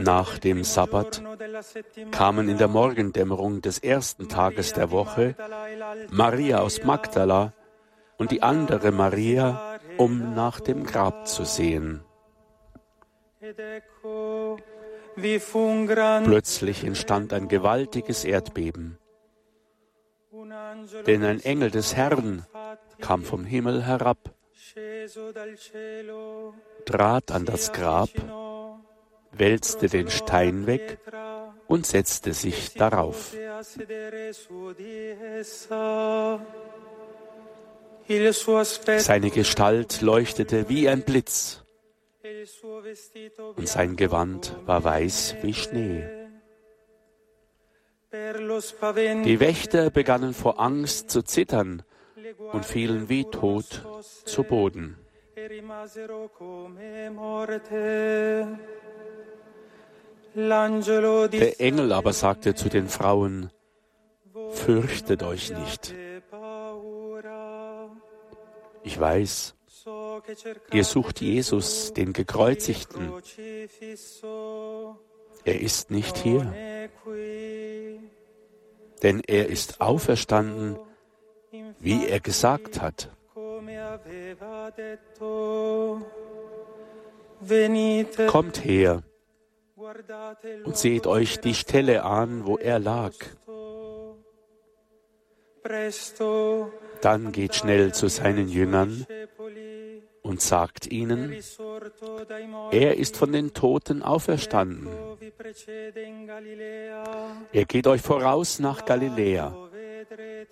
Nach 0.00 0.38
dem 0.38 0.64
Sabbat 0.64 1.22
kamen 2.10 2.48
in 2.48 2.56
der 2.56 2.68
Morgendämmerung 2.68 3.60
des 3.60 3.78
ersten 3.78 4.30
Tages 4.30 4.72
der 4.72 4.90
Woche 4.90 5.36
Maria 6.10 6.60
aus 6.60 6.84
Magdala 6.84 7.52
und 8.16 8.30
die 8.30 8.42
andere 8.42 8.92
Maria, 8.92 9.78
um 9.98 10.34
nach 10.34 10.60
dem 10.60 10.84
Grab 10.84 11.28
zu 11.28 11.44
sehen. 11.44 12.02
Plötzlich 16.24 16.84
entstand 16.84 17.34
ein 17.34 17.48
gewaltiges 17.48 18.24
Erdbeben, 18.24 18.96
denn 21.06 21.24
ein 21.24 21.40
Engel 21.40 21.70
des 21.70 21.94
Herrn 21.94 22.46
kam 23.02 23.22
vom 23.22 23.44
Himmel 23.44 23.82
herab, 23.84 24.32
trat 26.84 27.30
an 27.30 27.44
das 27.44 27.72
Grab, 27.72 28.10
wälzte 29.32 29.88
den 29.88 30.10
Stein 30.10 30.66
weg 30.66 30.98
und 31.68 31.86
setzte 31.86 32.32
sich 32.32 32.74
darauf. 32.74 33.34
Seine 38.98 39.30
Gestalt 39.30 40.00
leuchtete 40.00 40.68
wie 40.68 40.88
ein 40.88 41.02
Blitz 41.02 41.62
und 43.56 43.68
sein 43.68 43.96
Gewand 43.96 44.56
war 44.66 44.84
weiß 44.84 45.36
wie 45.42 45.54
Schnee. 45.54 46.04
Die 48.12 49.40
Wächter 49.40 49.90
begannen 49.90 50.34
vor 50.34 50.60
Angst 50.60 51.10
zu 51.10 51.22
zittern 51.22 51.82
und 52.52 52.64
fielen 52.64 53.08
wie 53.08 53.24
tot 53.24 53.84
zu 54.24 54.44
Boden. 54.44 54.96
Der 60.34 61.60
Engel 61.60 61.92
aber 61.92 62.12
sagte 62.12 62.54
zu 62.54 62.68
den 62.68 62.88
Frauen, 62.88 63.50
Fürchtet 64.52 65.22
euch 65.22 65.50
nicht. 65.50 65.94
Ich 68.82 68.98
weiß, 68.98 69.54
ihr 70.72 70.84
sucht 70.84 71.20
Jesus, 71.20 71.92
den 71.92 72.12
Gekreuzigten. 72.12 73.12
Er 75.44 75.60
ist 75.60 75.90
nicht 75.90 76.16
hier, 76.18 76.54
denn 79.02 79.22
er 79.26 79.48
ist 79.48 79.80
auferstanden, 79.80 80.78
wie 81.82 82.06
er 82.06 82.20
gesagt 82.20 82.80
hat. 82.80 83.10
Kommt 88.28 88.64
her 88.64 89.02
und 90.64 90.76
seht 90.76 91.06
euch 91.06 91.40
die 91.40 91.54
Stelle 91.54 92.04
an, 92.04 92.46
wo 92.46 92.56
er 92.56 92.78
lag. 92.78 93.12
Dann 97.00 97.32
geht 97.32 97.54
schnell 97.56 97.92
zu 97.92 98.08
seinen 98.08 98.48
Jüngern 98.48 99.06
und 100.22 100.40
sagt 100.40 100.86
ihnen, 100.86 101.34
er 102.70 102.96
ist 102.96 103.16
von 103.16 103.32
den 103.32 103.54
Toten 103.54 104.02
auferstanden. 104.02 104.88
Er 107.52 107.64
geht 107.64 107.86
euch 107.86 108.02
voraus 108.02 108.60
nach 108.60 108.84
Galiläa. 108.84 109.61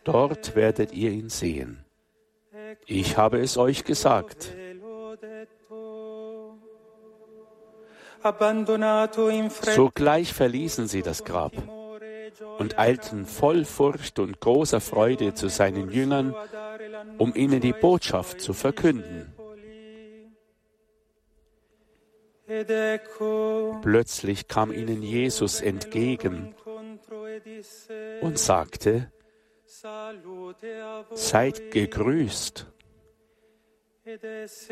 Dort 0.04 0.56
werdet 0.56 0.92
ihr 0.92 1.10
ihn 1.10 1.28
sehen. 1.28 1.84
Ich 2.86 3.16
habe 3.16 3.40
es 3.40 3.56
euch 3.56 3.84
gesagt. 3.84 4.54
Sogleich 9.74 10.32
verließen 10.32 10.88
sie 10.88 11.02
das 11.02 11.24
Grab 11.24 11.52
und 12.58 12.78
eilten 12.78 13.24
voll 13.26 13.64
Furcht 13.64 14.19
und 14.19 14.41
großer 14.41 14.80
Freude 14.80 15.34
zu 15.34 15.48
seinen 15.48 15.91
Jüngern, 15.91 16.34
um 17.19 17.34
ihnen 17.34 17.60
die 17.60 17.72
Botschaft 17.72 18.41
zu 18.41 18.52
verkünden. 18.52 19.32
Plötzlich 23.82 24.48
kam 24.48 24.72
ihnen 24.72 25.02
Jesus 25.02 25.60
entgegen 25.60 26.54
und 28.20 28.38
sagte, 28.38 29.10
Seid 31.12 31.71
gegrüßt. 31.71 32.66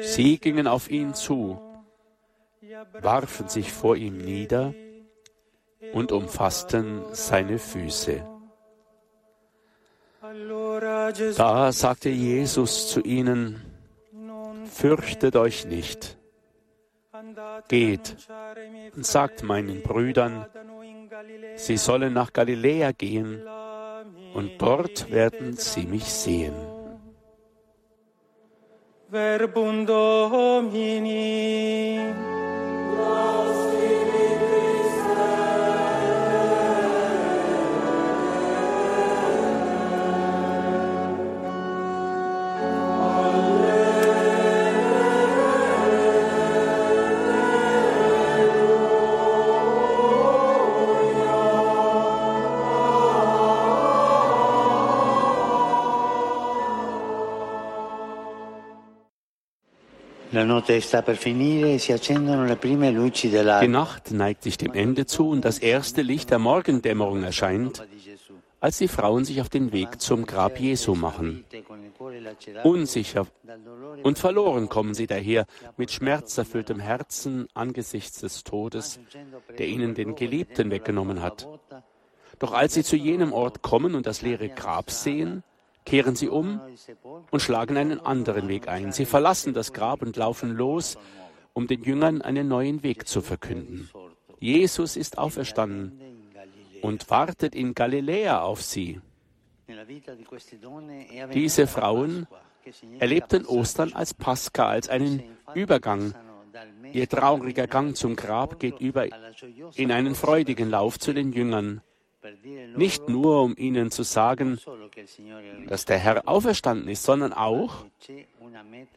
Sie 0.01 0.39
gingen 0.39 0.67
auf 0.67 0.91
ihn 0.91 1.15
zu 1.15 1.69
warfen 3.01 3.49
sich 3.49 3.73
vor 3.73 3.97
ihm 3.97 4.19
nieder 4.19 4.75
und 5.93 6.13
umfassten 6.13 7.03
seine 7.13 7.59
Füße. 7.59 8.27
Da 11.37 11.73
sagte 11.73 12.09
Jesus 12.09 12.89
zu 12.89 13.01
ihnen, 13.03 13.65
Fürchtet 14.71 15.35
euch 15.37 15.65
nicht. 15.65 16.19
Geht 17.69 18.17
und 18.95 19.07
sagt 19.07 19.43
meinen 19.43 19.83
Brüdern, 19.83 20.47
sie 21.57 21.79
sollen 21.79 22.13
nach 22.13 22.33
Galiläa 22.33 22.93
gehen 22.93 23.43
und 24.35 24.53
dort 24.59 25.11
werden 25.11 25.57
sie 25.57 25.87
mich 25.87 26.05
sehen. 26.05 26.55
Verbum 29.11 29.87
Domini. 29.87 31.59
Die 63.63 63.69
Nacht 63.69 64.11
neigt 64.11 64.43
sich 64.43 64.57
dem 64.59 64.73
Ende 64.73 65.07
zu 65.07 65.29
und 65.29 65.45
das 65.45 65.59
erste 65.59 66.03
Licht 66.03 66.31
der 66.31 66.39
Morgendämmerung 66.39 67.23
erscheint, 67.23 67.83
als 68.61 68.79
die 68.79 68.89
Frauen 68.89 69.25
sich 69.25 69.41
auf 69.41 69.49
den 69.49 69.73
Weg 69.73 70.01
zum 70.01 70.27
Grab 70.27 70.59
Jesu 70.59 70.95
machen. 70.95 71.45
Unsicher 72.65 73.27
und 74.03 74.19
verloren 74.19 74.69
kommen 74.69 74.95
sie 74.95 75.07
daher 75.07 75.47
mit 75.77 75.91
schmerzerfülltem 75.91 76.81
Herzen 76.81 77.49
angesichts 77.55 78.21
des 78.21 78.45
Todes, 78.45 79.01
der 79.59 79.67
ihnen 79.69 79.95
den 79.95 80.15
Geliebten 80.15 80.71
weggenommen 80.71 81.23
hat. 81.23 81.49
Doch 82.39 82.53
als 82.53 82.75
sie 82.75 82.85
zu 82.85 82.97
jenem 82.97 83.33
Ort 83.33 83.63
kommen 83.63 83.95
und 83.95 84.07
das 84.07 84.23
leere 84.23 84.49
Grab 84.49 84.91
sehen, 84.91 85.43
kehren 85.85 86.17
sie 86.17 86.29
um 86.29 86.61
und 87.31 87.41
schlagen 87.41 87.77
einen 87.77 88.01
anderen 88.01 88.49
Weg 88.49 88.69
ein. 88.69 88.93
Sie 88.93 89.05
verlassen 89.05 89.55
das 89.55 89.73
Grab 89.73 90.03
und 90.03 90.17
laufen 90.17 90.51
los, 90.51 90.99
um 91.55 91.67
den 91.67 91.83
Jüngern 91.83 92.23
einen 92.23 92.49
neuen 92.49 92.83
Weg 92.83 93.09
zu 93.09 93.21
verkünden. 93.21 93.91
Jesus 94.39 94.97
ist 94.97 95.19
auferstanden 95.19 96.01
und 96.83 97.11
wartet 97.11 97.55
in 97.55 97.75
Galiläa 97.75 98.43
auf 98.43 98.63
sie. 98.63 99.01
Diese 101.35 101.67
Frauen 101.67 102.27
erlebten 102.99 103.47
Ostern 103.47 103.93
als 103.93 104.15
Pascha, 104.15 104.69
als 104.69 104.89
einen 104.89 105.23
Übergang. 105.55 106.15
Ihr 106.93 107.09
trauriger 107.09 107.67
Gang 107.67 107.97
zum 107.97 108.17
Grab 108.17 108.59
geht 108.59 108.81
über 108.81 109.07
in 109.75 109.93
einen 109.93 110.15
freudigen 110.15 110.71
Lauf 110.71 110.99
zu 110.99 111.13
den 111.13 111.33
Jüngern. 111.33 111.83
Nicht 112.77 113.09
nur, 113.09 113.43
um 113.43 113.55
ihnen 113.57 113.91
zu 113.91 114.03
sagen, 114.03 114.59
dass 115.69 115.85
der 115.85 115.99
Herr 115.99 116.29
auferstanden 116.29 116.89
ist, 116.89 117.05
sondern 117.05 117.33
auch, 117.33 117.87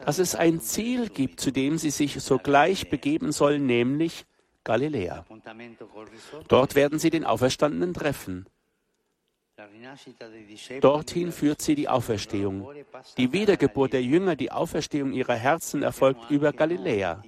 dass 0.03 0.19
es 0.19 0.35
ein 0.35 0.59
Ziel 0.59 1.09
gibt, 1.09 1.39
zu 1.39 1.51
dem 1.51 1.77
sie 1.77 1.91
sich 1.91 2.21
sogleich 2.21 2.89
begeben 2.89 3.31
sollen, 3.31 3.65
nämlich 3.65 4.25
Galiläa. 4.63 5.25
Dort 6.47 6.75
werden 6.75 6.99
sie 6.99 7.09
den 7.09 7.25
Auferstandenen 7.25 7.93
treffen. 7.93 8.45
Dorthin 10.81 11.31
führt 11.31 11.61
sie 11.61 11.75
die 11.75 11.87
Auferstehung. 11.87 12.67
Die 13.17 13.31
Wiedergeburt 13.31 13.93
der 13.93 14.01
Jünger, 14.01 14.35
die 14.35 14.51
Auferstehung 14.51 15.13
ihrer 15.13 15.35
Herzen 15.35 15.83
erfolgt 15.83 16.31
über 16.31 16.51
Galiläa. 16.51 17.21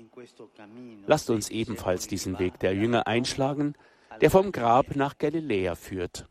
Lasst 1.06 1.30
uns 1.30 1.50
ebenfalls 1.50 2.08
diesen 2.08 2.40
Weg 2.40 2.60
der 2.60 2.74
Jünger 2.74 3.06
einschlagen, 3.08 3.76
der 4.22 4.30
vom 4.30 4.52
Grab 4.52 4.96
nach 4.96 5.18
Galiläa 5.18 5.76
führt. 5.76 6.26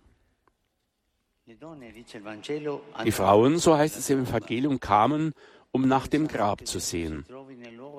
Die 3.04 3.12
Frauen, 3.12 3.58
so 3.58 3.76
heißt 3.76 3.98
es 3.98 4.10
im 4.10 4.22
Evangelium, 4.22 4.80
kamen, 4.80 5.32
um 5.72 5.88
nach 5.88 6.06
dem 6.06 6.28
Grab 6.28 6.66
zu 6.66 6.78
sehen. 6.78 7.24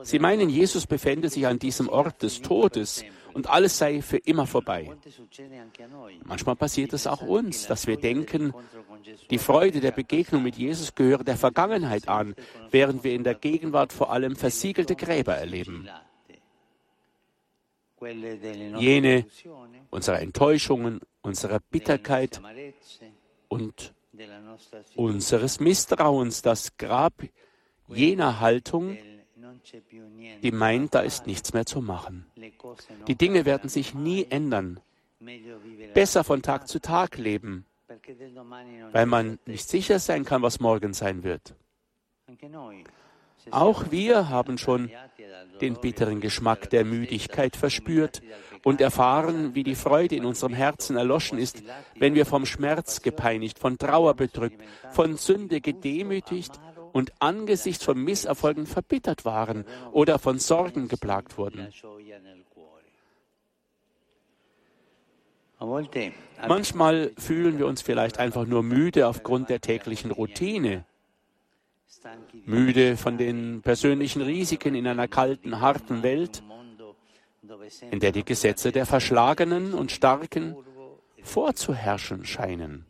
Sie 0.03 0.19
meinen, 0.19 0.49
Jesus 0.49 0.85
befände 0.85 1.29
sich 1.29 1.47
an 1.47 1.59
diesem 1.59 1.89
Ort 1.89 2.21
des 2.21 2.41
Todes 2.41 3.03
und 3.33 3.49
alles 3.49 3.77
sei 3.77 4.01
für 4.01 4.17
immer 4.17 4.45
vorbei. 4.45 4.91
Manchmal 6.23 6.55
passiert 6.55 6.93
es 6.93 7.07
auch 7.07 7.21
uns, 7.21 7.67
dass 7.67 7.87
wir 7.87 7.97
denken, 7.97 8.53
die 9.29 9.39
Freude 9.39 9.79
der 9.79 9.91
Begegnung 9.91 10.43
mit 10.43 10.55
Jesus 10.55 10.93
gehöre 10.93 11.23
der 11.23 11.37
Vergangenheit 11.37 12.07
an, 12.07 12.35
während 12.71 13.03
wir 13.03 13.13
in 13.13 13.23
der 13.23 13.35
Gegenwart 13.35 13.91
vor 13.91 14.11
allem 14.11 14.35
versiegelte 14.35 14.95
Gräber 14.95 15.35
erleben. 15.35 15.89
Jene 18.05 19.25
unserer 19.89 20.21
Enttäuschungen, 20.21 20.99
unserer 21.21 21.59
Bitterkeit 21.59 22.41
und 23.47 23.93
unseres 24.95 25.59
Misstrauens, 25.59 26.41
das 26.41 26.77
Grab 26.77 27.13
jener 27.87 28.39
Haltung, 28.39 28.97
die 30.41 30.51
meint, 30.51 30.93
da 30.93 31.01
ist 31.01 31.27
nichts 31.27 31.53
mehr 31.53 31.65
zu 31.65 31.81
machen. 31.81 32.25
Die 33.07 33.15
Dinge 33.15 33.45
werden 33.45 33.69
sich 33.69 33.93
nie 33.93 34.25
ändern. 34.29 34.79
Besser 35.93 36.23
von 36.23 36.41
Tag 36.41 36.67
zu 36.67 36.79
Tag 36.79 37.17
leben, 37.17 37.65
weil 38.91 39.05
man 39.05 39.39
nicht 39.45 39.69
sicher 39.69 39.99
sein 39.99 40.25
kann, 40.25 40.41
was 40.41 40.59
morgen 40.59 40.93
sein 40.93 41.23
wird. 41.23 41.55
Auch 43.51 43.91
wir 43.91 44.29
haben 44.29 44.57
schon 44.57 44.89
den 45.61 45.75
bitteren 45.75 46.21
Geschmack 46.21 46.69
der 46.69 46.85
Müdigkeit 46.85 47.55
verspürt 47.55 48.21
und 48.63 48.81
erfahren, 48.81 49.55
wie 49.55 49.63
die 49.63 49.75
Freude 49.75 50.15
in 50.15 50.25
unserem 50.25 50.53
Herzen 50.53 50.95
erloschen 50.95 51.37
ist, 51.37 51.63
wenn 51.95 52.15
wir 52.15 52.25
vom 52.25 52.45
Schmerz 52.45 53.01
gepeinigt, 53.01 53.59
von 53.59 53.77
Trauer 53.77 54.13
bedrückt, 54.13 54.61
von 54.91 55.17
Sünde 55.17 55.61
gedemütigt 55.61 56.59
und 56.93 57.11
angesichts 57.19 57.83
von 57.83 58.01
Misserfolgen 58.01 58.65
verbittert 58.65 59.25
waren 59.25 59.65
oder 59.91 60.19
von 60.19 60.39
Sorgen 60.39 60.87
geplagt 60.87 61.37
wurden. 61.37 61.67
Manchmal 66.47 67.11
fühlen 67.17 67.57
wir 67.57 67.67
uns 67.67 67.81
vielleicht 67.81 68.19
einfach 68.19 68.45
nur 68.45 68.63
müde 68.63 69.07
aufgrund 69.07 69.49
der 69.49 69.61
täglichen 69.61 70.11
Routine, 70.11 70.85
müde 72.45 72.97
von 72.97 73.17
den 73.17 73.61
persönlichen 73.61 74.21
Risiken 74.21 74.75
in 74.75 74.87
einer 74.87 75.07
kalten, 75.07 75.59
harten 75.59 76.03
Welt, 76.03 76.43
in 77.91 77.99
der 77.99 78.11
die 78.11 78.23
Gesetze 78.23 78.71
der 78.71 78.85
Verschlagenen 78.85 79.73
und 79.73 79.91
Starken 79.91 80.55
vorzuherrschen 81.21 82.25
scheinen. 82.25 82.85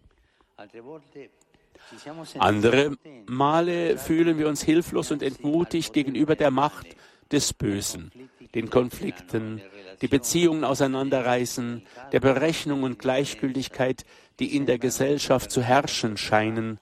Andere 2.39 2.97
Male 3.25 3.97
fühlen 3.97 4.37
wir 4.37 4.47
uns 4.47 4.63
hilflos 4.63 5.11
und 5.11 5.21
entmutigt 5.21 5.93
gegenüber 5.93 6.35
der 6.35 6.51
Macht 6.51 6.87
des 7.31 7.53
Bösen, 7.53 8.11
den 8.55 8.69
Konflikten, 8.69 9.61
die 10.01 10.07
Beziehungen 10.07 10.63
auseinanderreißen, 10.63 11.83
der 12.11 12.19
Berechnung 12.19 12.83
und 12.83 12.99
Gleichgültigkeit, 12.99 14.05
die 14.39 14.55
in 14.55 14.65
der 14.65 14.79
Gesellschaft 14.79 15.51
zu 15.51 15.61
herrschen 15.61 16.17
scheinen, 16.17 16.79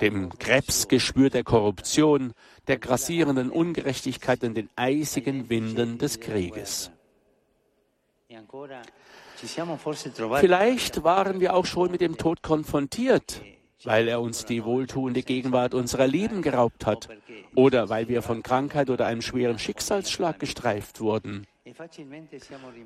dem 0.00 0.30
Krebsgeschwür 0.38 1.30
der 1.30 1.44
Korruption, 1.44 2.32
der 2.66 2.78
grassierenden 2.78 3.50
Ungerechtigkeit 3.50 4.42
und 4.42 4.54
den 4.54 4.68
eisigen 4.76 5.48
Winden 5.48 5.98
des 5.98 6.20
Krieges. 6.20 6.90
Vielleicht 10.40 11.04
waren 11.04 11.40
wir 11.40 11.54
auch 11.54 11.66
schon 11.66 11.90
mit 11.90 12.00
dem 12.00 12.16
Tod 12.16 12.42
konfrontiert, 12.42 13.42
weil 13.84 14.08
er 14.08 14.20
uns 14.20 14.44
die 14.44 14.64
wohltuende 14.64 15.22
Gegenwart 15.22 15.74
unserer 15.74 16.06
Lieben 16.06 16.42
geraubt 16.42 16.86
hat 16.86 17.08
oder 17.54 17.88
weil 17.88 18.08
wir 18.08 18.22
von 18.22 18.42
Krankheit 18.42 18.90
oder 18.90 19.06
einem 19.06 19.22
schweren 19.22 19.58
Schicksalsschlag 19.58 20.38
gestreift 20.38 21.00
wurden. 21.00 21.46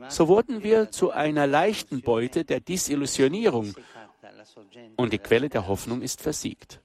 So 0.09 0.29
wurden 0.29 0.63
wir 0.63 0.91
zu 0.91 1.11
einer 1.11 1.47
leichten 1.47 2.01
Beute 2.01 2.45
der 2.45 2.61
Disillusionierung. 2.61 3.75
und 4.97 5.13
die 5.13 5.19
Quelle 5.19 5.49
der 5.49 5.67
Hoffnung 5.67 6.03
ist 6.03 6.21
versiegt. 6.21 6.81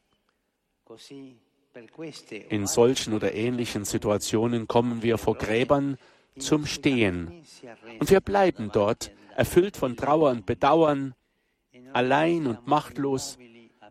In 2.49 2.67
solchen 2.67 3.13
oder 3.13 3.33
ähnlichen 3.33 3.85
Situationen 3.85 4.67
kommen 4.67 5.03
wir 5.03 5.17
vor 5.17 5.35
Gräbern 5.35 5.97
zum 6.37 6.65
Stehen. 6.65 7.43
und 7.99 8.09
wir 8.09 8.21
bleiben 8.21 8.71
dort, 8.71 9.11
erfüllt 9.35 9.77
von 9.77 9.95
Trauer 9.95 10.31
und 10.31 10.45
Bedauern, 10.45 11.13
allein 11.93 12.47
und 12.47 12.67
machtlos 12.67 13.37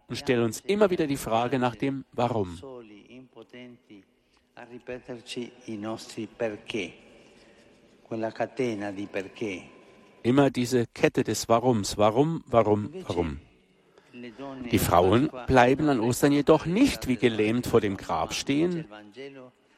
und 0.09 0.17
stellen 0.17 0.45
uns 0.45 0.61
immer 0.61 0.91
wieder 0.91 1.07
die 1.07 1.17
Frage 1.17 1.59
nach 1.59 1.77
dem 1.77 2.05
Warum. 2.13 2.59
Immer 10.23 10.51
diese 10.51 10.87
Kette 10.87 11.25
des 11.25 11.49
Warums. 11.49 11.97
Warum, 11.97 12.43
warum, 12.47 12.93
warum. 13.07 13.41
Die 14.71 14.79
Frauen 14.79 15.31
bleiben 15.47 15.89
an 15.89 16.01
Ostern 16.01 16.33
jedoch 16.33 16.67
nicht 16.67 17.07
wie 17.09 17.17
gelähmt 17.17 17.67
vor 17.67 17.81
dem 17.81 17.97
Grab 17.97 18.35
stehen. 18.35 18.87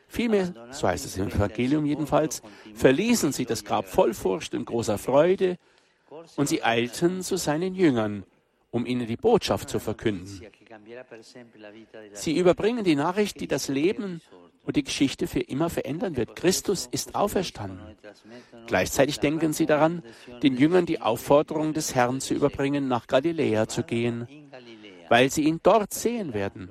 Vielmehr, 0.09 0.53
so 0.71 0.88
heißt 0.88 1.05
es 1.05 1.17
im 1.19 1.29
Evangelium 1.29 1.87
jedenfalls, 1.87 2.43
verließen 2.75 3.32
sie 3.32 3.44
das 3.44 3.65
Grab 3.65 3.87
voll 3.87 4.15
Furcht 4.15 4.55
und 4.55 4.65
großer 4.65 4.99
Freude 4.99 5.56
und 6.37 6.49
sie 6.49 6.65
eilten 6.65 7.23
zu 7.23 7.37
seinen 7.37 7.75
Jüngern 7.75 8.25
um 8.71 8.87
ihnen 8.87 9.07
die 9.07 9.17
Botschaft 9.17 9.69
zu 9.69 9.79
verkünden. 9.79 10.41
Sie 12.13 12.37
überbringen 12.37 12.85
die 12.85 12.95
Nachricht, 12.95 13.41
die 13.41 13.49
das 13.49 13.69
Leben 13.69 14.21
und 14.65 14.77
die 14.77 14.85
Geschichte 14.85 15.27
für 15.27 15.41
immer 15.41 15.71
verändern 15.71 16.17
wird. 16.17 16.37
Christus 16.37 16.87
ist 16.91 17.15
auferstanden. 17.15 17.97
Gleichzeitig 18.67 19.19
denken 19.19 19.53
sie 19.53 19.67
daran, 19.67 20.03
den 20.43 20.57
Jüngern 20.57 20.87
die 20.87 21.01
Aufforderung 21.01 21.73
des 21.73 21.95
Herrn 21.95 22.21
zu 22.21 22.35
überbringen, 22.35 22.87
nach 22.87 23.07
Galiläa 23.07 23.69
zu 23.69 23.83
gehen, 23.83 24.29
weil 25.09 25.31
sie 25.31 25.45
ihn 25.45 25.61
dort 25.63 25.93
sehen 25.93 26.35
werden. 26.35 26.71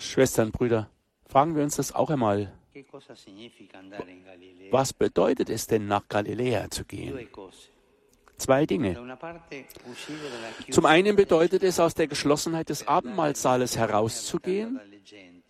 Schwestern, 0.00 0.50
Brüder, 0.50 0.90
fragen 1.26 1.56
wir 1.56 1.62
uns 1.62 1.76
das 1.76 1.94
auch 1.94 2.10
einmal. 2.10 2.52
Was 4.70 4.92
bedeutet 4.92 5.50
es 5.50 5.66
denn, 5.66 5.86
nach 5.86 6.08
Galiläa 6.08 6.70
zu 6.70 6.84
gehen? 6.84 7.28
Zwei 8.36 8.66
Dinge. 8.66 8.96
Zum 10.70 10.86
einen 10.86 11.16
bedeutet 11.16 11.62
es, 11.64 11.80
aus 11.80 11.94
der 11.94 12.06
Geschlossenheit 12.06 12.68
des 12.68 12.86
Abendmahlsaales 12.86 13.76
herauszugehen, 13.76 14.80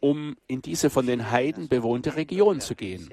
um 0.01 0.37
in 0.47 0.63
diese 0.63 0.89
von 0.89 1.07
den 1.07 1.31
Heiden 1.31 1.69
bewohnte 1.69 2.17
Region 2.17 2.61
zu 2.61 2.75
gehen. 2.75 3.11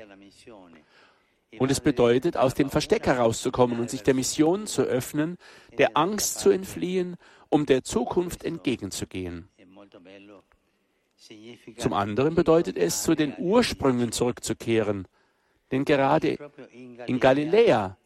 Und 1.58 1.72
es 1.72 1.80
bedeutet, 1.80 2.38
aus 2.38 2.54
dem 2.54 2.70
Versteck 2.70 3.06
herauszukommen 3.06 3.80
und 3.80 3.90
sich 3.90 4.04
der 4.04 4.14
Mission 4.14 4.68
zu 4.68 4.84
öffnen, 4.84 5.38
der 5.78 5.96
Angst 5.98 6.40
zu 6.40 6.50
entfliehen, 6.50 7.18
um 7.50 7.66
der 7.66 7.84
Zukunft 7.84 8.44
entgegenzugehen. 8.44 9.50
Zum 11.78 11.94
anderen 11.94 12.36
bedeutet 12.36 12.78
es, 12.78 13.04
zu 13.04 13.16
den 13.16 13.34
Ursprüngen 13.38 14.12
zurückzukehren, 14.12 15.08
denn 15.72 15.86
gerade 15.86 16.38
in 17.08 17.20
Galiläa 17.20 17.98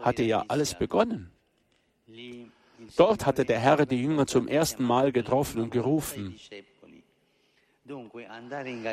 hatte 0.00 0.22
ja 0.22 0.44
alles 0.48 0.74
begonnen. 0.74 1.30
Dort 2.96 3.26
hatte 3.26 3.44
der 3.44 3.58
Herr 3.58 3.84
die 3.86 4.02
Jünger 4.02 4.26
zum 4.26 4.48
ersten 4.48 4.84
Mal 4.84 5.12
getroffen 5.12 5.60
und 5.60 5.70
gerufen. 5.70 6.38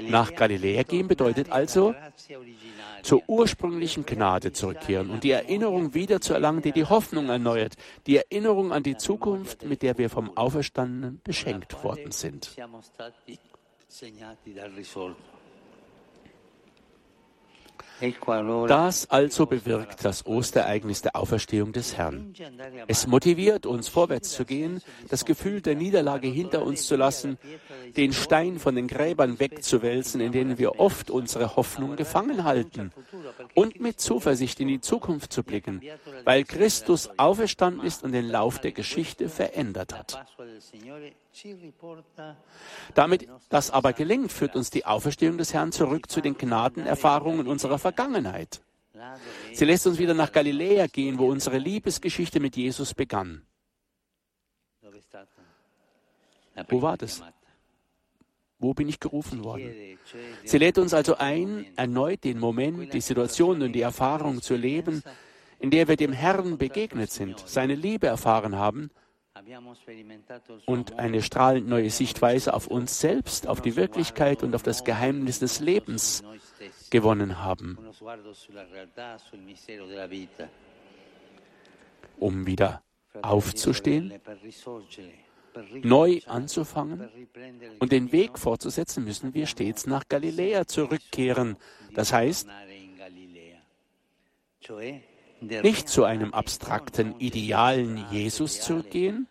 Nach 0.07 0.33
Galiläa 0.33 0.83
gehen 0.83 1.07
bedeutet 1.07 1.51
also, 1.51 1.93
zur 3.03 3.21
ursprünglichen 3.27 4.05
Gnade 4.05 4.53
zurückkehren 4.53 5.09
und 5.09 5.23
die 5.23 5.31
Erinnerung 5.31 5.93
wieder 5.93 6.21
zu 6.21 6.33
erlangen, 6.33 6.61
die 6.61 6.71
die 6.71 6.85
Hoffnung 6.85 7.27
erneuert, 7.27 7.75
die 8.07 8.17
Erinnerung 8.17 8.71
an 8.71 8.83
die 8.83 8.95
Zukunft, 8.95 9.63
mit 9.63 9.81
der 9.81 9.97
wir 9.97 10.09
vom 10.09 10.35
Auferstandenen 10.37 11.19
beschenkt 11.23 11.83
worden 11.83 12.11
sind. 12.11 12.55
segnati 13.95 14.51
dal 14.51 14.71
risolto. 14.71 15.44
Das 18.67 19.09
also 19.09 19.45
bewirkt 19.45 20.03
das 20.03 20.25
Ostereignis 20.25 21.01
der 21.01 21.15
Auferstehung 21.15 21.71
des 21.71 21.95
Herrn. 21.95 22.33
Es 22.87 23.07
motiviert 23.07 23.65
uns, 23.65 23.87
vorwärts 23.87 24.31
zu 24.31 24.43
gehen, 24.43 24.81
das 25.09 25.23
Gefühl 25.23 25.61
der 25.61 25.75
Niederlage 25.75 26.27
hinter 26.27 26.63
uns 26.63 26.87
zu 26.87 26.95
lassen, 26.95 27.37
den 27.95 28.11
Stein 28.11 28.59
von 28.59 28.75
den 28.75 28.87
Gräbern 28.87 29.39
wegzuwälzen, 29.39 30.19
in 30.19 30.31
denen 30.31 30.57
wir 30.57 30.79
oft 30.79 31.09
unsere 31.09 31.55
Hoffnung 31.55 31.95
gefangen 31.95 32.43
halten, 32.43 32.91
und 33.53 33.79
mit 33.79 33.99
Zuversicht 33.99 34.59
in 34.59 34.67
die 34.67 34.81
Zukunft 34.81 35.31
zu 35.31 35.43
blicken, 35.43 35.81
weil 36.25 36.43
Christus 36.43 37.09
auferstanden 37.17 37.85
ist 37.85 38.03
und 38.03 38.11
den 38.11 38.27
Lauf 38.27 38.59
der 38.59 38.71
Geschichte 38.71 39.29
verändert 39.29 39.97
hat. 39.97 40.25
Damit 42.93 43.27
das 43.49 43.71
aber 43.71 43.93
gelingt, 43.93 44.31
führt 44.31 44.55
uns 44.55 44.69
die 44.69 44.85
Auferstehung 44.85 45.37
des 45.37 45.53
Herrn 45.53 45.71
zurück 45.71 46.09
zu 46.09 46.21
den 46.21 46.37
Gnadenerfahrungen 46.37 47.47
unserer 47.47 47.77
Vergangenheit. 47.85 48.61
Sie 49.53 49.65
lässt 49.65 49.85
uns 49.85 49.99
wieder 49.99 50.15
nach 50.15 50.31
Galiläa 50.31 50.87
gehen, 50.87 51.19
wo 51.19 51.27
unsere 51.27 51.59
Liebesgeschichte 51.59 52.39
mit 52.39 52.55
Jesus 52.55 52.95
begann. 52.95 53.45
Wo 56.69 56.81
war 56.81 56.97
das? 56.97 57.21
Wo 58.57 58.73
bin 58.73 58.89
ich 58.89 58.99
gerufen 58.99 59.43
worden? 59.43 59.99
Sie 60.45 60.57
lädt 60.57 60.79
uns 60.79 60.95
also 60.95 61.17
ein, 61.17 61.67
erneut 61.75 62.23
den 62.23 62.39
Moment, 62.39 62.91
die 62.91 63.01
Situation 63.01 63.61
und 63.61 63.73
die 63.73 63.81
Erfahrung 63.81 64.41
zu 64.41 64.53
erleben, 64.55 65.03
in 65.59 65.69
der 65.69 65.87
wir 65.87 65.95
dem 65.95 66.11
Herrn 66.11 66.57
begegnet 66.57 67.11
sind, 67.11 67.47
seine 67.47 67.75
Liebe 67.75 68.07
erfahren 68.07 68.55
haben 68.55 68.89
und 70.65 70.99
eine 70.99 71.21
strahlend 71.21 71.67
neue 71.67 71.89
Sichtweise 71.89 72.53
auf 72.53 72.67
uns 72.67 72.99
selbst, 72.99 73.47
auf 73.47 73.61
die 73.61 73.75
Wirklichkeit 73.75 74.43
und 74.43 74.55
auf 74.55 74.63
das 74.63 74.83
Geheimnis 74.83 75.39
des 75.39 75.59
Lebens 75.59 76.23
gewonnen 76.89 77.39
haben, 77.39 77.77
um 82.17 82.47
wieder 82.47 82.81
aufzustehen, 83.21 84.13
neu 85.83 86.19
anzufangen 86.25 87.09
und 87.79 87.91
den 87.91 88.11
Weg 88.11 88.37
fortzusetzen, 88.39 89.03
müssen 89.03 89.33
wir 89.33 89.47
stets 89.47 89.85
nach 89.85 90.07
Galiläa 90.09 90.65
zurückkehren. 90.67 91.57
Das 91.93 92.11
heißt, 92.11 92.47
nicht 95.39 95.89
zu 95.89 96.03
einem 96.03 96.33
abstrakten, 96.33 97.19
idealen 97.19 98.05
Jesus 98.11 98.61
zurückgehen, 98.61 99.27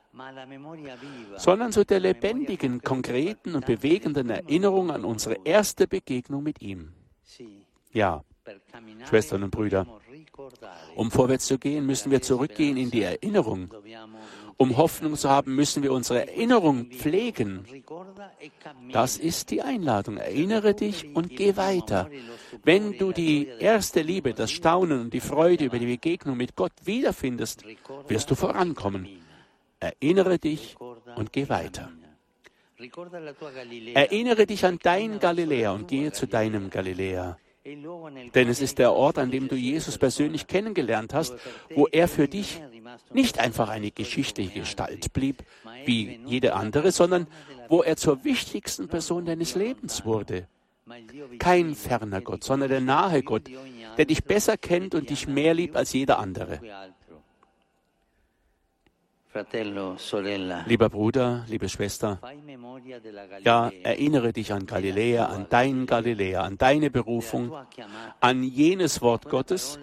sondern 1.36 1.72
zu 1.72 1.84
der 1.84 2.00
lebendigen, 2.00 2.82
konkreten 2.82 3.54
und 3.54 3.66
bewegenden 3.66 4.30
Erinnerung 4.30 4.90
an 4.90 5.04
unsere 5.04 5.38
erste 5.44 5.86
Begegnung 5.86 6.42
mit 6.42 6.62
ihm. 6.62 6.92
Ja, 7.92 8.24
Schwestern 9.08 9.42
und 9.42 9.50
Brüder, 9.50 9.86
um 10.96 11.10
vorwärts 11.10 11.46
zu 11.46 11.58
gehen, 11.58 11.86
müssen 11.86 12.10
wir 12.10 12.22
zurückgehen 12.22 12.76
in 12.76 12.90
die 12.90 13.02
Erinnerung. 13.02 13.72
Um 14.56 14.76
Hoffnung 14.76 15.16
zu 15.16 15.28
haben, 15.30 15.54
müssen 15.54 15.82
wir 15.82 15.92
unsere 15.92 16.28
Erinnerung 16.28 16.86
pflegen. 16.90 17.64
Das 18.92 19.16
ist 19.16 19.50
die 19.50 19.62
Einladung. 19.62 20.18
Erinnere 20.18 20.74
dich 20.74 21.14
und 21.14 21.30
geh 21.30 21.56
weiter. 21.56 22.08
Wenn 22.62 22.96
du 22.98 23.12
die 23.12 23.46
erste 23.46 24.02
Liebe, 24.02 24.34
das 24.34 24.52
Staunen 24.52 25.00
und 25.00 25.14
die 25.14 25.20
Freude 25.20 25.64
über 25.64 25.78
die 25.78 25.86
Begegnung 25.86 26.36
mit 26.36 26.54
Gott 26.54 26.72
wiederfindest, 26.84 27.64
wirst 28.08 28.30
du 28.30 28.34
vorankommen. 28.34 29.23
Erinnere 29.84 30.38
dich 30.38 30.76
und 31.16 31.32
geh 31.32 31.48
weiter. 31.48 31.90
Erinnere 33.94 34.46
dich 34.46 34.64
an 34.64 34.78
dein 34.82 35.20
Galiläa 35.20 35.72
und 35.72 35.88
gehe 35.88 36.12
zu 36.12 36.26
deinem 36.26 36.70
Galiläa. 36.70 37.38
Denn 38.34 38.48
es 38.48 38.60
ist 38.60 38.78
der 38.78 38.92
Ort, 38.92 39.18
an 39.18 39.30
dem 39.30 39.48
du 39.48 39.56
Jesus 39.56 39.96
persönlich 39.96 40.46
kennengelernt 40.46 41.14
hast, 41.14 41.34
wo 41.74 41.86
er 41.86 42.08
für 42.08 42.28
dich 42.28 42.60
nicht 43.12 43.38
einfach 43.38 43.68
eine 43.68 43.90
geschichtliche 43.90 44.60
Gestalt 44.60 45.12
blieb, 45.12 45.44
wie 45.84 46.20
jede 46.26 46.54
andere, 46.54 46.92
sondern 46.92 47.26
wo 47.68 47.82
er 47.82 47.96
zur 47.96 48.24
wichtigsten 48.24 48.88
Person 48.88 49.24
deines 49.24 49.54
Lebens 49.54 50.04
wurde. 50.04 50.46
Kein 51.38 51.74
ferner 51.74 52.20
Gott, 52.20 52.44
sondern 52.44 52.68
der 52.68 52.82
nahe 52.82 53.22
Gott, 53.22 53.44
der 53.96 54.04
dich 54.04 54.24
besser 54.24 54.58
kennt 54.58 54.94
und 54.94 55.08
dich 55.08 55.26
mehr 55.26 55.54
liebt 55.54 55.76
als 55.76 55.94
jeder 55.94 56.18
andere. 56.18 56.60
Lieber 60.66 60.88
Bruder, 60.88 61.44
liebe 61.48 61.68
Schwester, 61.68 62.20
ja, 63.42 63.72
erinnere 63.82 64.32
dich 64.32 64.52
an 64.52 64.66
Galiläa, 64.66 65.26
an 65.26 65.46
dein 65.50 65.86
Galiläa, 65.86 66.42
an 66.42 66.56
deine 66.56 66.90
Berufung, 66.90 67.52
an 68.20 68.42
jenes 68.44 69.02
Wort 69.02 69.28
Gottes, 69.28 69.78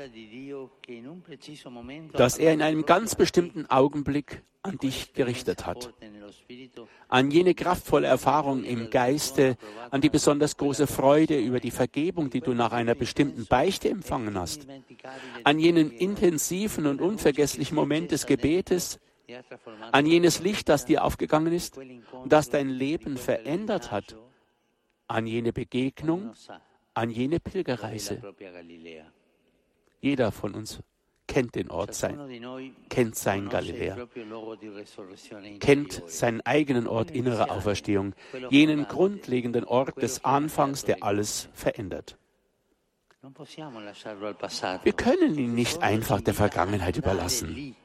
das 2.14 2.38
er 2.38 2.54
in 2.54 2.62
einem 2.62 2.86
ganz 2.86 3.16
bestimmten 3.16 3.66
Augenblick 3.66 4.42
an 4.64 4.78
dich 4.78 5.14
gerichtet 5.14 5.66
hat. 5.66 5.94
An 7.10 7.30
jene 7.32 7.54
kraftvolle 7.54 8.08
Erfahrung 8.08 8.64
im 8.64 8.90
Geiste, 8.90 9.58
an 9.90 10.00
die 10.00 10.10
besonders 10.10 10.56
große 10.56 10.88
Freude 10.88 11.38
über 11.38 11.60
die 11.60 11.72
Vergebung, 11.72 12.30
die 12.30 12.42
du 12.42 12.54
nach 12.54 12.72
einer 12.72 12.96
bestimmten 12.96 13.46
Beichte 13.48 13.90
empfangen 13.90 14.38
hast. 14.38 14.68
An 15.44 15.60
jenen 15.60 15.92
intensiven 15.92 16.86
und 16.86 17.02
unvergesslichen 17.02 17.76
Moment 17.76 18.12
des 18.12 18.26
Gebetes, 18.26 19.00
an 19.92 20.06
jenes 20.06 20.40
Licht, 20.40 20.70
das 20.70 20.86
dir 20.86 21.04
aufgegangen 21.04 21.54
ist 21.54 21.80
das 22.26 22.50
dein 22.50 22.70
Leben 22.70 23.18
verändert 23.18 23.92
hat, 23.92 24.16
an 25.08 25.26
jene 25.28 25.54
Begegnung, 25.54 26.34
an 26.94 27.10
jene 27.10 27.40
Pilgerreise. 27.40 28.22
Jeder 30.00 30.32
von 30.32 30.54
uns 30.56 30.80
kennt 31.28 31.56
den 31.56 31.70
Ort 31.70 31.94
sein, 31.94 32.20
kennt 32.90 33.16
sein 33.16 33.48
Galiläa, 33.50 34.08
kennt 35.60 36.04
seinen 36.08 36.42
eigenen 36.42 36.88
Ort 36.88 37.12
innerer 37.12 37.52
Auferstehung, 37.52 38.14
jenen 38.50 38.88
grundlegenden 38.88 39.64
Ort 39.64 40.02
des 40.02 40.26
Anfangs, 40.26 40.84
der 40.84 41.04
alles 41.04 41.50
verändert. 41.54 42.18
Wir 44.84 44.94
können 44.94 45.38
ihn 45.38 45.54
nicht 45.54 45.82
einfach 45.84 46.22
der 46.22 46.34
Vergangenheit 46.34 46.98
überlassen. 46.98 47.76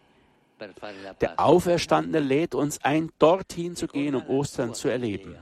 Der 1.20 1.38
Auferstandene 1.38 2.20
lädt 2.20 2.54
uns 2.54 2.82
ein, 2.82 3.10
dorthin 3.18 3.76
zu 3.76 3.86
gehen, 3.86 4.14
um 4.14 4.26
Ostern 4.28 4.74
zu 4.74 4.88
erleben. 4.88 5.36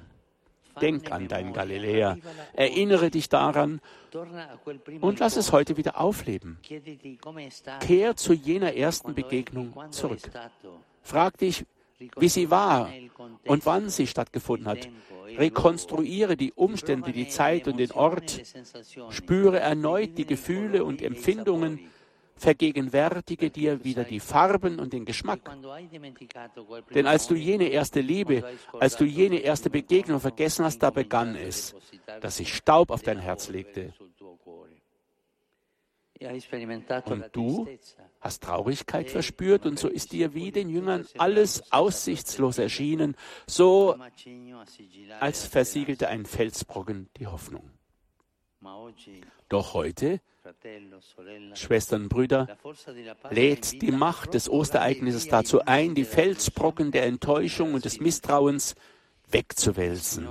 Denk 0.81 1.13
an 1.13 1.29
dein 1.29 1.53
Galiläa, 1.53 2.17
erinnere 2.53 3.11
dich 3.11 3.29
daran 3.29 3.81
und 5.01 5.21
lass 5.21 5.37
es 5.37 5.53
heute 5.53 5.77
wieder 5.77 6.01
aufleben. 6.01 6.59
Kehr 7.81 8.17
zu 8.17 8.33
jener 8.33 8.75
ersten 8.75 9.15
Begegnung 9.15 9.73
zurück. 9.91 10.23
Frag 11.03 11.39
dich, 11.39 11.65
wie 12.17 12.29
sie 12.29 12.51
war 12.51 12.91
und 13.47 13.67
wann 13.67 13.89
sie 13.89 14.07
stattgefunden 14.07 14.67
hat. 14.67 14.89
Rekonstruiere 15.37 16.37
die 16.37 16.53
Umstände, 16.53 17.13
die 17.13 17.29
Zeit 17.29 17.69
und 17.69 17.79
den 17.79 17.93
Ort. 17.93 18.43
Spüre 19.11 19.61
erneut 19.61 20.19
die 20.19 20.27
Gefühle 20.27 20.85
und 20.85 21.03
Empfindungen, 21.03 21.81
vergegenwärtige 22.37 23.51
dir 23.51 23.85
wieder 23.85 24.05
die 24.05 24.21
Farben 24.21 24.79
und 24.79 24.93
den 24.93 25.05
Geschmack. 25.05 25.41
Denn 26.95 27.07
als 27.07 27.29
du 27.29 27.35
jene 27.35 27.69
erste 27.69 28.01
Liebe, 28.01 28.45
als 28.79 28.97
du 28.97 29.05
jene 29.05 29.39
erste 29.39 29.71
Begegnung 29.71 30.21
vergessen 30.21 30.65
hast, 30.65 30.79
da 30.83 30.91
begann 30.91 31.37
es, 31.37 31.75
dass 32.21 32.37
sich 32.37 32.55
Staub 32.55 32.91
auf 32.91 33.03
dein 33.03 33.19
Herz 33.19 33.49
legte. 33.49 33.93
Und 37.07 37.25
du 37.33 37.69
hast 38.21 38.43
Traurigkeit 38.43 39.11
verspürt 39.11 39.67
und 39.67 39.79
so 39.79 39.89
ist 39.89 40.13
dir 40.13 40.33
wie 40.33 40.53
den 40.53 40.71
Jüngern 40.71 41.07
alles 41.19 41.73
aussichtslos 41.73 42.59
erschienen, 42.59 43.17
so 43.47 43.97
als 45.21 45.47
versiegelte 45.47 46.09
ein 46.09 46.25
Felsbrocken 46.25 47.11
die 47.19 47.27
Hoffnung. 47.27 47.74
Doch 49.49 49.75
heute 49.75 50.21
Schwestern 51.55 52.03
und 52.03 52.09
Brüder, 52.09 52.59
lädt 53.31 53.81
die 53.83 53.93
Macht 53.93 54.35
des 54.35 54.51
Ostereignisses 54.51 55.29
dazu 55.29 55.65
ein, 55.65 55.95
die 55.95 56.05
Felsbrocken 56.05 56.91
der 56.91 57.07
Enttäuschung 57.07 57.75
und 57.75 57.85
des 57.85 58.01
Misstrauens 58.01 58.75
wegzuwälzen. 59.31 60.29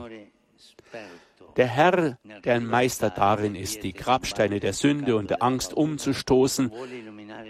Der 1.55 1.67
Herr, 1.67 2.17
der 2.43 2.55
ein 2.55 2.65
Meister 2.65 3.09
darin 3.09 3.55
ist, 3.55 3.83
die 3.83 3.93
Grabsteine 3.93 4.59
der 4.59 4.73
Sünde 4.73 5.15
und 5.15 5.29
der 5.29 5.43
Angst 5.43 5.73
umzustoßen, 5.73 6.71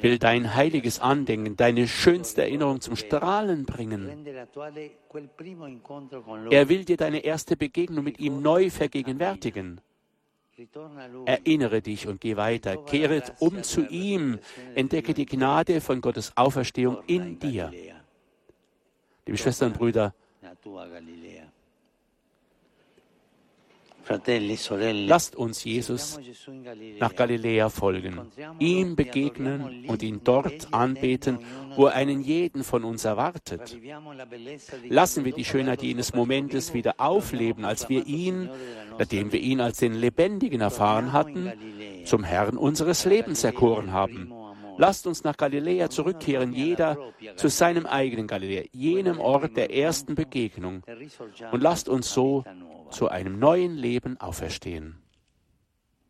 will 0.01 0.19
dein 0.19 0.55
heiliges 0.55 0.99
Andenken, 0.99 1.55
deine 1.55 1.87
schönste 1.87 2.41
Erinnerung 2.41 2.81
zum 2.81 2.95
Strahlen 2.95 3.65
bringen. 3.65 4.25
Er 6.49 6.69
will 6.69 6.85
dir 6.85 6.97
deine 6.97 7.19
erste 7.19 7.55
Begegnung 7.55 8.03
mit 8.03 8.19
ihm 8.19 8.41
neu 8.41 8.69
vergegenwärtigen. 8.69 9.79
Erinnere 11.25 11.81
dich 11.81 12.07
und 12.07 12.21
geh 12.21 12.37
weiter. 12.37 12.77
Kehret 12.77 13.33
um 13.39 13.63
zu 13.63 13.87
ihm. 13.87 14.39
Entdecke 14.75 15.13
die 15.13 15.25
Gnade 15.25 15.81
von 15.81 16.01
Gottes 16.01 16.31
Auferstehung 16.35 17.03
in 17.07 17.39
dir. 17.39 17.71
Liebe 19.25 19.37
Schwestern 19.37 19.71
und 19.71 19.77
Brüder, 19.79 20.13
Lasst 24.09 25.35
uns 25.35 25.63
Jesus 25.63 26.19
nach 26.99 27.15
Galiläa 27.15 27.69
folgen, 27.69 28.19
ihm 28.59 28.95
begegnen 28.95 29.85
und 29.87 30.03
ihn 30.03 30.21
dort 30.23 30.73
anbeten, 30.73 31.39
wo 31.75 31.87
er 31.87 31.93
einen 31.93 32.21
jeden 32.21 32.63
von 32.63 32.83
uns 32.83 33.05
erwartet. 33.05 33.77
Lassen 34.89 35.25
wir 35.25 35.31
die 35.31 35.45
Schönheit 35.45 35.83
jenes 35.83 36.13
Momentes 36.13 36.73
wieder 36.73 36.95
aufleben, 36.97 37.65
als 37.65 37.87
wir 37.89 38.05
ihn, 38.05 38.49
nachdem 38.99 39.31
wir 39.31 39.39
ihn 39.39 39.61
als 39.61 39.77
den 39.77 39.93
Lebendigen 39.93 40.61
erfahren 40.61 41.13
hatten, 41.13 41.53
zum 42.05 42.23
Herrn 42.23 42.57
unseres 42.57 43.05
Lebens 43.05 43.43
erkoren 43.43 43.93
haben. 43.93 44.33
Lasst 44.77 45.07
uns 45.07 45.23
nach 45.23 45.37
Galiläa 45.37 45.89
zurückkehren, 45.89 46.53
jeder 46.53 46.97
zu 47.35 47.47
seinem 47.47 47.85
eigenen 47.85 48.27
Galiläa, 48.27 48.63
jenem 48.71 49.19
Ort 49.19 49.55
der 49.57 49.73
ersten 49.73 50.15
Begegnung. 50.15 50.83
Und 51.51 51.61
lasst 51.61 51.89
uns 51.89 52.13
so 52.13 52.43
zu 52.89 53.09
einem 53.09 53.39
neuen 53.39 53.75
Leben 53.75 54.19
auferstehen. 54.19 55.02